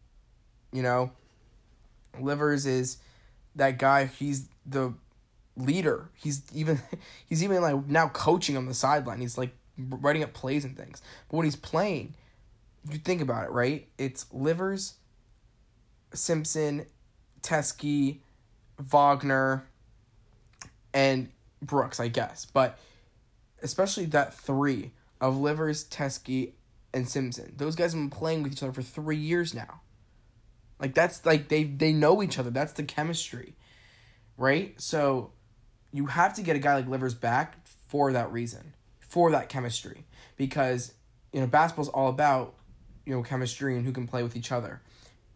You 0.72 0.82
know, 0.82 1.12
Livers 2.18 2.66
is 2.66 2.98
that 3.56 3.78
guy. 3.78 4.06
He's 4.06 4.48
the 4.64 4.94
leader. 5.56 6.10
He's 6.14 6.42
even 6.54 6.80
he's 7.26 7.42
even 7.42 7.60
like 7.60 7.86
now 7.86 8.08
coaching 8.08 8.56
on 8.56 8.66
the 8.66 8.74
sideline. 8.74 9.20
He's 9.20 9.38
like 9.38 9.54
writing 9.78 10.22
up 10.22 10.32
plays 10.32 10.64
and 10.64 10.76
things. 10.76 11.02
But 11.28 11.36
when 11.38 11.44
he's 11.44 11.56
playing, 11.56 12.14
you 12.90 12.98
think 12.98 13.20
about 13.20 13.44
it, 13.44 13.50
right? 13.50 13.88
It's 13.98 14.26
Livers, 14.32 14.94
Simpson, 16.12 16.86
Teske, 17.42 18.18
Wagner, 18.78 19.66
and 20.92 21.30
Brooks, 21.60 22.00
I 22.00 22.08
guess. 22.08 22.44
But 22.44 22.78
especially 23.62 24.06
that 24.06 24.34
three 24.34 24.92
of 25.20 25.38
Livers, 25.38 25.84
Teske, 25.84 26.52
and 26.92 27.08
Simpson. 27.08 27.54
Those 27.56 27.76
guys 27.76 27.92
have 27.92 28.00
been 28.00 28.10
playing 28.10 28.42
with 28.42 28.52
each 28.52 28.62
other 28.62 28.72
for 28.72 28.82
three 28.82 29.16
years 29.16 29.54
now. 29.54 29.80
Like 30.78 30.94
that's 30.94 31.24
like 31.24 31.48
they 31.48 31.64
they 31.64 31.92
know 31.92 32.22
each 32.22 32.38
other. 32.38 32.50
That's 32.50 32.72
the 32.72 32.82
chemistry. 32.82 33.54
Right? 34.36 34.74
So 34.80 35.32
you 35.92 36.06
have 36.06 36.34
to 36.34 36.42
get 36.42 36.56
a 36.56 36.58
guy 36.58 36.74
like 36.74 36.88
Livers 36.88 37.14
back 37.14 37.56
for 37.88 38.12
that 38.12 38.32
reason. 38.32 38.74
For 39.08 39.30
that 39.30 39.48
chemistry. 39.48 40.06
Because, 40.36 40.94
you 41.32 41.40
know, 41.40 41.46
basketball's 41.46 41.90
all 41.90 42.08
about, 42.08 42.54
you 43.06 43.14
know, 43.14 43.22
chemistry 43.22 43.76
and 43.76 43.84
who 43.84 43.92
can 43.92 44.08
play 44.08 44.22
with 44.22 44.34
each 44.34 44.50
other. 44.50 44.82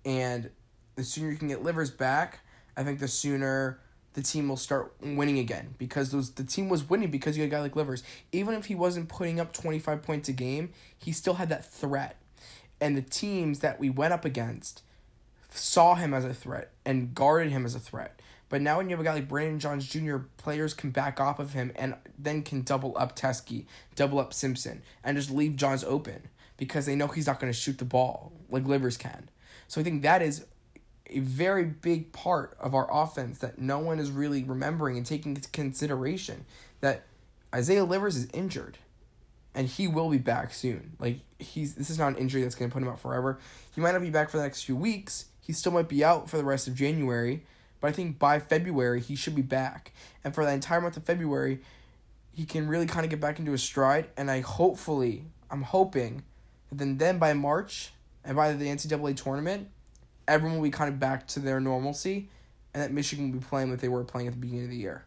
And 0.05 0.51
the 0.97 1.05
sooner 1.05 1.31
you 1.31 1.37
can 1.37 1.49
get 1.49 1.63
Livers 1.63 1.91
back, 1.91 2.41
I 2.77 2.83
think 2.83 2.99
the 2.99 3.09
sooner 3.09 3.81
the 4.17 4.23
team 4.23 4.49
will 4.49 4.57
start 4.57 4.95
winning 5.03 5.39
again 5.39 5.75
because 5.77 6.11
those 6.11 6.31
the 6.31 6.43
team 6.43 6.71
was 6.71 6.89
winning 6.89 7.11
because 7.11 7.37
you 7.37 7.43
had 7.43 7.53
a 7.53 7.55
guy 7.55 7.61
like 7.61 7.77
Livers. 7.77 8.03
Even 8.33 8.55
if 8.55 8.65
he 8.65 8.75
wasn't 8.75 9.11
putting 9.11 9.39
up 9.39 9.53
25 9.53 10.03
points 10.03 10.31
a 10.31 10.33
game, 10.33 10.73
he 10.99 11.13
still 11.13 11.35
had 11.35 11.51
that 11.51 11.71
threat. 11.71 12.17
And 12.81 12.97
the 12.97 13.03
teams 13.03 13.59
that 13.61 13.79
we 13.79 13.91
went 13.91 14.15
up 14.15 14.25
against 14.25 14.83
saw 15.51 15.97
him 15.97 16.15
as 16.15 16.25
a 16.25 16.33
threat 16.33 16.73
and 16.87 17.15
guarded 17.15 17.53
him 17.53 17.67
as 17.67 17.75
a 17.75 17.79
threat. 17.79 18.19
But 18.49 18.63
now 18.63 18.79
when 18.79 18.89
you 18.89 18.97
have 18.97 19.01
a 19.01 19.05
guy 19.05 19.15
like 19.15 19.29
Brandon 19.29 19.59
Johns 19.59 19.87
Jr., 19.87 20.17
players 20.39 20.73
can 20.73 20.91
back 20.91 21.21
off 21.21 21.39
of 21.39 21.53
him 21.53 21.73
and 21.77 21.95
then 22.19 22.43
can 22.43 22.63
double 22.63 22.97
up 22.97 23.17
Teske, 23.17 23.67
double 23.97 24.19
up 24.19 24.33
Simpson, 24.33 24.83
and 25.05 25.19
just 25.19 25.31
leave 25.31 25.57
Johns 25.57 25.85
open 25.85 26.31
because 26.57 26.87
they 26.87 26.97
know 26.97 27.09
he's 27.09 27.27
not 27.27 27.39
going 27.39 27.53
to 27.53 27.59
shoot 27.59 27.77
the 27.77 27.85
ball 27.85 28.33
like 28.49 28.65
Livers 28.65 28.97
can. 28.97 29.29
So 29.69 29.79
I 29.79 29.85
think 29.85 30.01
that 30.03 30.23
is 30.23 30.47
a 31.11 31.21
very 31.21 31.65
big 31.65 32.13
part 32.13 32.57
of 32.61 32.75
our 32.75 32.89
offense 32.91 33.39
that 33.39 33.59
no 33.59 33.79
one 33.79 33.99
is 33.99 34.11
really 34.11 34.43
remembering 34.45 34.97
and 34.97 35.07
taking 35.07 35.35
into 35.35 35.49
consideration 35.51 36.45
that 36.81 37.05
Isaiah 37.55 37.85
Livers 37.85 38.17
is 38.17 38.29
injured 38.33 38.79
and 39.55 39.67
he 39.67 39.89
will 39.89 40.11
be 40.11 40.19
back 40.19 40.53
soon. 40.53 40.93
Like 40.99 41.21
he's 41.39 41.75
this 41.75 41.91
is 41.91 41.99
not 41.99 42.09
an 42.09 42.17
injury 42.17 42.43
that's 42.43 42.55
going 42.55 42.71
to 42.71 42.75
put 42.75 42.83
him 42.83 42.89
out 42.89 43.01
forever. 43.01 43.39
He 43.75 43.81
might 43.81 43.93
not 43.93 44.03
be 44.03 44.11
back 44.11 44.31
for 44.31 44.37
the 44.37 44.43
next 44.43 44.65
few 44.65 44.77
weeks. 44.77 45.27
He 45.41 45.53
still 45.53 45.73
might 45.73 45.89
be 45.89 46.05
out 46.05 46.29
for 46.29 46.37
the 46.37 46.45
rest 46.45 46.69
of 46.69 46.75
January, 46.75 47.43
but 47.81 47.89
I 47.89 47.93
think 47.93 48.19
by 48.19 48.39
February 48.39 49.01
he 49.01 49.17
should 49.17 49.35
be 49.35 49.43
back. 49.43 49.93
And 50.23 50.35
for 50.35 50.45
the 50.45 50.53
entire 50.53 50.81
month 50.81 50.97
of 50.97 51.05
February, 51.05 51.61
he 52.33 52.45
can 52.45 52.69
really 52.69 52.87
kind 52.87 53.05
of 53.05 53.11
get 53.11 53.21
back 53.21 53.39
into 53.39 53.53
his 53.53 53.63
stride 53.63 54.09
and 54.17 54.31
I 54.31 54.41
hopefully 54.41 55.25
I'm 55.51 55.63
hoping 55.63 56.23
that 56.69 56.79
then 56.79 56.99
then 56.99 57.19
by 57.19 57.33
March 57.33 57.93
and 58.25 58.37
by 58.37 58.53
the 58.53 58.67
NCAA 58.67 59.17
tournament 59.17 59.69
everyone 60.29 60.59
will 60.59 60.65
be 60.65 60.71
kind 60.71 60.93
of 60.93 60.99
back 60.99 61.27
to 61.29 61.41
their 61.41 61.61
normalcy 61.61 62.29
and 62.75 62.83
that 62.83 62.93
Michigan 62.93 63.31
will 63.31 63.39
be 63.39 63.45
playing 63.45 63.71
what 63.71 63.81
they 63.81 63.89
were 63.89 64.05
playing 64.05 64.29
at 64.29 64.35
the 64.35 64.39
beginning 64.39 64.65
of 64.65 64.71
the 64.71 64.77
year. 64.77 65.05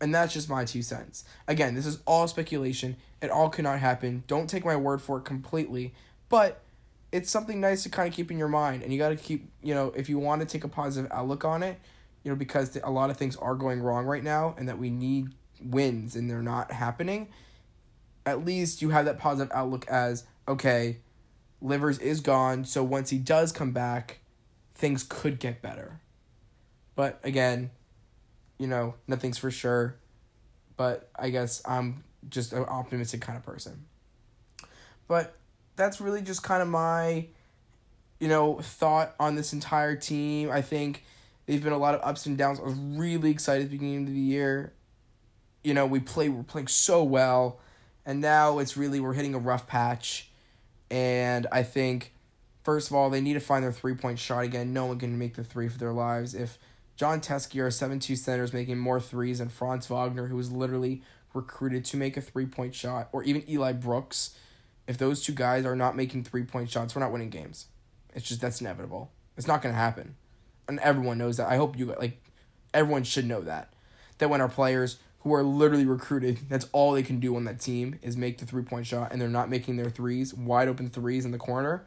And 0.00 0.14
that's 0.14 0.32
just 0.32 0.48
my 0.48 0.64
two 0.64 0.82
cents. 0.82 1.24
Again, 1.46 1.74
this 1.74 1.86
is 1.86 2.00
all 2.06 2.26
speculation. 2.26 2.96
It 3.20 3.30
all 3.30 3.50
could 3.50 3.64
not 3.64 3.78
happen. 3.78 4.24
Don't 4.26 4.48
take 4.48 4.64
my 4.64 4.76
word 4.76 5.02
for 5.02 5.18
it 5.18 5.24
completely. 5.24 5.92
But 6.28 6.62
it's 7.12 7.30
something 7.30 7.60
nice 7.60 7.82
to 7.82 7.88
kind 7.88 8.08
of 8.08 8.14
keep 8.14 8.30
in 8.30 8.38
your 8.38 8.48
mind. 8.48 8.82
And 8.82 8.92
you 8.92 8.98
got 8.98 9.10
to 9.10 9.16
keep, 9.16 9.50
you 9.62 9.74
know, 9.74 9.92
if 9.96 10.08
you 10.08 10.18
want 10.18 10.40
to 10.40 10.46
take 10.46 10.64
a 10.64 10.68
positive 10.68 11.10
outlook 11.12 11.44
on 11.44 11.62
it, 11.62 11.78
you 12.22 12.30
know, 12.30 12.36
because 12.36 12.78
a 12.82 12.90
lot 12.90 13.10
of 13.10 13.16
things 13.16 13.36
are 13.36 13.54
going 13.54 13.80
wrong 13.80 14.06
right 14.06 14.22
now 14.22 14.54
and 14.58 14.68
that 14.68 14.78
we 14.78 14.90
need 14.90 15.34
wins 15.62 16.16
and 16.16 16.30
they're 16.30 16.42
not 16.42 16.70
happening, 16.72 17.28
at 18.24 18.44
least 18.44 18.80
you 18.80 18.90
have 18.90 19.04
that 19.06 19.18
positive 19.18 19.50
outlook 19.54 19.86
as, 19.88 20.24
okay, 20.46 20.98
Livers 21.62 21.98
is 21.98 22.20
gone. 22.20 22.64
So 22.64 22.82
once 22.82 23.10
he 23.10 23.18
does 23.18 23.52
come 23.52 23.72
back, 23.72 24.20
things 24.80 25.02
could 25.02 25.38
get 25.38 25.60
better. 25.60 26.00
But 26.96 27.20
again, 27.22 27.70
you 28.58 28.66
know, 28.66 28.94
nothing's 29.06 29.38
for 29.38 29.50
sure. 29.50 29.96
But 30.76 31.10
I 31.16 31.30
guess 31.30 31.62
I'm 31.66 32.02
just 32.28 32.52
an 32.52 32.64
optimistic 32.64 33.20
kind 33.20 33.36
of 33.36 33.44
person. 33.44 33.84
But 35.06 35.36
that's 35.76 36.00
really 36.00 36.22
just 36.22 36.42
kind 36.42 36.62
of 36.62 36.68
my, 36.68 37.26
you 38.18 38.28
know, 38.28 38.60
thought 38.60 39.14
on 39.20 39.34
this 39.34 39.52
entire 39.52 39.96
team. 39.96 40.50
I 40.50 40.62
think 40.62 41.04
they've 41.46 41.62
been 41.62 41.72
a 41.72 41.78
lot 41.78 41.94
of 41.94 42.00
ups 42.02 42.24
and 42.26 42.38
downs. 42.38 42.58
I 42.58 42.62
was 42.62 42.74
really 42.74 43.30
excited 43.30 43.64
at 43.64 43.70
the 43.70 43.76
beginning 43.76 44.06
of 44.06 44.14
the 44.14 44.20
year. 44.20 44.72
You 45.62 45.74
know, 45.74 45.84
we 45.84 46.00
play 46.00 46.30
we're 46.30 46.42
playing 46.42 46.68
so 46.68 47.04
well, 47.04 47.60
and 48.06 48.22
now 48.22 48.60
it's 48.60 48.78
really 48.78 48.98
we're 48.98 49.12
hitting 49.12 49.34
a 49.34 49.38
rough 49.38 49.66
patch, 49.66 50.30
and 50.90 51.46
I 51.52 51.64
think 51.64 52.14
First 52.62 52.90
of 52.90 52.96
all, 52.96 53.08
they 53.08 53.20
need 53.20 53.34
to 53.34 53.40
find 53.40 53.64
their 53.64 53.72
three 53.72 53.94
point 53.94 54.18
shot 54.18 54.44
again. 54.44 54.72
No 54.72 54.86
one 54.86 54.98
can 54.98 55.18
make 55.18 55.34
the 55.34 55.44
three 55.44 55.68
for 55.68 55.78
their 55.78 55.92
lives. 55.92 56.34
If 56.34 56.58
Jon 56.96 57.20
Teske, 57.20 57.62
our 57.62 57.70
7 57.70 57.98
2 57.98 58.16
center, 58.16 58.44
is 58.44 58.52
making 58.52 58.78
more 58.78 59.00
threes 59.00 59.38
than 59.38 59.48
Franz 59.48 59.86
Wagner, 59.86 60.26
who 60.26 60.36
was 60.36 60.52
literally 60.52 61.02
recruited 61.32 61.84
to 61.86 61.96
make 61.96 62.16
a 62.16 62.20
three 62.20 62.46
point 62.46 62.74
shot, 62.74 63.08
or 63.12 63.22
even 63.24 63.48
Eli 63.48 63.72
Brooks, 63.72 64.36
if 64.86 64.98
those 64.98 65.22
two 65.22 65.32
guys 65.32 65.64
are 65.64 65.76
not 65.76 65.96
making 65.96 66.24
three 66.24 66.42
point 66.42 66.70
shots, 66.70 66.94
we're 66.94 67.00
not 67.00 67.12
winning 67.12 67.30
games. 67.30 67.66
It's 68.14 68.28
just 68.28 68.40
that's 68.40 68.60
inevitable. 68.60 69.10
It's 69.36 69.46
not 69.46 69.62
going 69.62 69.74
to 69.74 69.80
happen. 69.80 70.16
And 70.68 70.78
everyone 70.80 71.16
knows 71.16 71.38
that. 71.38 71.48
I 71.48 71.56
hope 71.56 71.78
you, 71.78 71.86
like, 71.86 72.22
everyone 72.74 73.04
should 73.04 73.26
know 73.26 73.40
that. 73.42 73.72
That 74.18 74.28
when 74.28 74.40
our 74.40 74.48
players 74.48 74.98
who 75.20 75.32
are 75.32 75.42
literally 75.42 75.86
recruited, 75.86 76.40
that's 76.48 76.66
all 76.72 76.92
they 76.92 77.02
can 77.02 77.20
do 77.20 77.36
on 77.36 77.44
that 77.44 77.60
team 77.60 77.98
is 78.02 78.16
make 78.16 78.38
the 78.38 78.46
three 78.46 78.62
point 78.62 78.86
shot, 78.86 79.10
and 79.10 79.20
they're 79.20 79.28
not 79.28 79.48
making 79.48 79.76
their 79.76 79.88
threes, 79.88 80.34
wide 80.34 80.68
open 80.68 80.90
threes 80.90 81.24
in 81.24 81.30
the 81.30 81.38
corner 81.38 81.86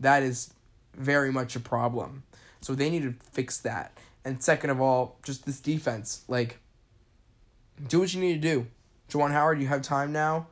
that 0.00 0.22
is 0.22 0.52
very 0.96 1.30
much 1.30 1.54
a 1.54 1.60
problem. 1.60 2.24
So 2.60 2.74
they 2.74 2.90
need 2.90 3.02
to 3.02 3.14
fix 3.30 3.58
that. 3.58 3.96
And 4.24 4.42
second 4.42 4.70
of 4.70 4.80
all, 4.80 5.18
just 5.22 5.46
this 5.46 5.60
defense. 5.60 6.24
Like, 6.28 6.58
do 7.88 8.00
what 8.00 8.12
you 8.12 8.20
need 8.20 8.42
to 8.42 8.48
do. 8.48 8.66
Juwan 9.08 9.32
Howard, 9.32 9.60
you 9.60 9.66
have 9.68 9.82
time 9.82 10.12
now. 10.12 10.46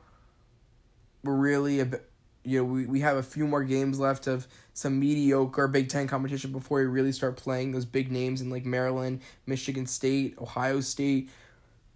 We're 1.23 1.35
really 1.35 1.79
a 1.79 1.85
bit, 1.85 2.09
you 2.43 2.59
know, 2.59 2.65
we, 2.65 2.85
we 2.85 2.99
have 3.01 3.17
a 3.17 3.23
few 3.23 3.45
more 3.45 3.63
games 3.63 3.99
left 3.99 4.25
of 4.25 4.47
some 4.73 4.99
mediocre 4.99 5.67
Big 5.67 5.89
Ten 5.89 6.07
competition 6.07 6.51
before 6.51 6.79
we 6.79 6.85
really 6.85 7.11
start 7.11 7.35
playing 7.35 7.73
those 7.73 7.85
big 7.85 8.11
names 8.11 8.41
in 8.41 8.49
like 8.49 8.65
Maryland, 8.65 9.21
Michigan 9.45 9.85
State, 9.85 10.35
Ohio 10.39 10.79
State, 10.79 11.29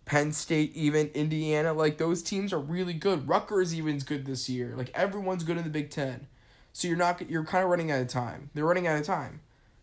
Penn 0.05 0.31
State, 0.31 0.75
even 0.75 1.07
Indiana. 1.13 1.73
Like 1.73 1.97
those 1.97 2.21
teams 2.21 2.51
are 2.53 2.59
really 2.59 2.93
good. 2.93 3.27
Rutgers 3.27 3.73
even's 3.73 4.03
good 4.03 4.25
this 4.25 4.49
year. 4.49 4.73
Like 4.75 4.91
everyone's 4.93 5.43
good 5.43 5.57
in 5.57 5.63
the 5.63 5.69
Big 5.69 5.89
Ten. 5.89 6.27
So 6.73 6.87
you're 6.87 6.97
not 6.97 7.29
you're 7.29 7.45
kind 7.45 7.63
of 7.63 7.69
running 7.69 7.91
out 7.91 8.01
of 8.01 8.07
time. 8.07 8.49
They're 8.53 8.65
running 8.65 8.87
out 8.87 8.99
of 8.99 9.05
time. 9.05 9.41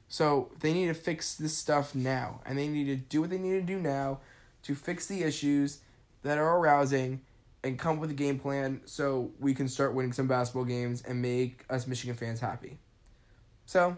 So 0.09 0.50
they 0.59 0.73
need 0.73 0.88
to 0.88 0.94
fix 0.94 1.35
this 1.37 1.56
stuff 1.56 1.94
now, 1.94 2.40
and 2.44 2.59
they 2.59 2.66
need 2.66 2.87
to 2.87 2.97
do 2.97 3.20
what 3.20 3.30
they 3.30 3.38
need 3.38 3.52
to 3.52 3.62
do 3.62 3.78
now 3.78 4.18
to 4.64 4.75
fix 4.75 5.06
the 5.06 5.23
issues 5.23 5.78
that 6.23 6.37
are 6.37 6.59
arousing 6.59 7.20
and 7.62 7.78
come 7.78 7.97
up 7.97 8.00
with 8.00 8.11
a 8.11 8.14
game 8.14 8.38
plan 8.38 8.80
so 8.87 9.30
we 9.38 9.54
can 9.54 9.68
start 9.68 9.94
winning 9.94 10.12
some 10.12 10.26
basketball 10.26 10.64
games 10.64 11.02
and 11.02 11.23
make 11.23 11.64
us 11.70 11.87
Michigan 11.87 12.16
fans 12.16 12.40
happy. 12.40 12.78
So, 13.66 13.97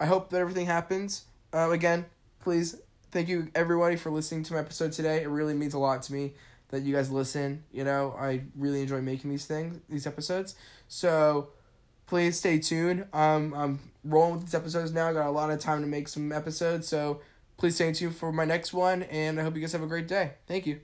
I 0.00 0.06
hope 0.06 0.30
that 0.30 0.40
everything 0.40 0.66
happens. 0.66 1.26
Uh, 1.52 1.70
again, 1.70 2.06
please 2.40 2.76
thank 3.12 3.28
you 3.28 3.48
everybody 3.54 3.96
for 3.96 4.10
listening 4.10 4.42
to 4.44 4.54
my 4.54 4.58
episode 4.58 4.92
today. 4.92 5.22
It 5.22 5.28
really 5.28 5.54
means 5.54 5.74
a 5.74 5.78
lot 5.78 6.02
to 6.02 6.12
me 6.12 6.34
that 6.70 6.82
you 6.82 6.94
guys 6.94 7.10
listen. 7.10 7.62
You 7.72 7.84
know, 7.84 8.16
I 8.18 8.42
really 8.56 8.82
enjoy 8.82 9.00
making 9.00 9.30
these 9.30 9.46
things, 9.46 9.78
these 9.88 10.06
episodes. 10.06 10.56
So 10.88 11.50
please 12.06 12.38
stay 12.38 12.58
tuned. 12.58 13.06
Um, 13.12 13.52
I'm 13.54 13.80
rolling 14.04 14.34
with 14.34 14.44
these 14.44 14.54
episodes 14.54 14.92
now. 14.92 15.08
I 15.08 15.12
got 15.12 15.26
a 15.26 15.30
lot 15.30 15.50
of 15.50 15.58
time 15.58 15.80
to 15.82 15.86
make 15.86 16.08
some 16.08 16.32
episodes, 16.32 16.88
so 16.88 17.20
please 17.56 17.74
stay 17.74 17.92
tuned 17.92 18.16
for 18.16 18.32
my 18.32 18.44
next 18.44 18.72
one, 18.72 19.02
and 19.04 19.38
I 19.38 19.42
hope 19.42 19.54
you 19.54 19.60
guys 19.60 19.72
have 19.72 19.82
a 19.82 19.86
great 19.86 20.08
day. 20.08 20.32
Thank 20.46 20.66
you. 20.66 20.80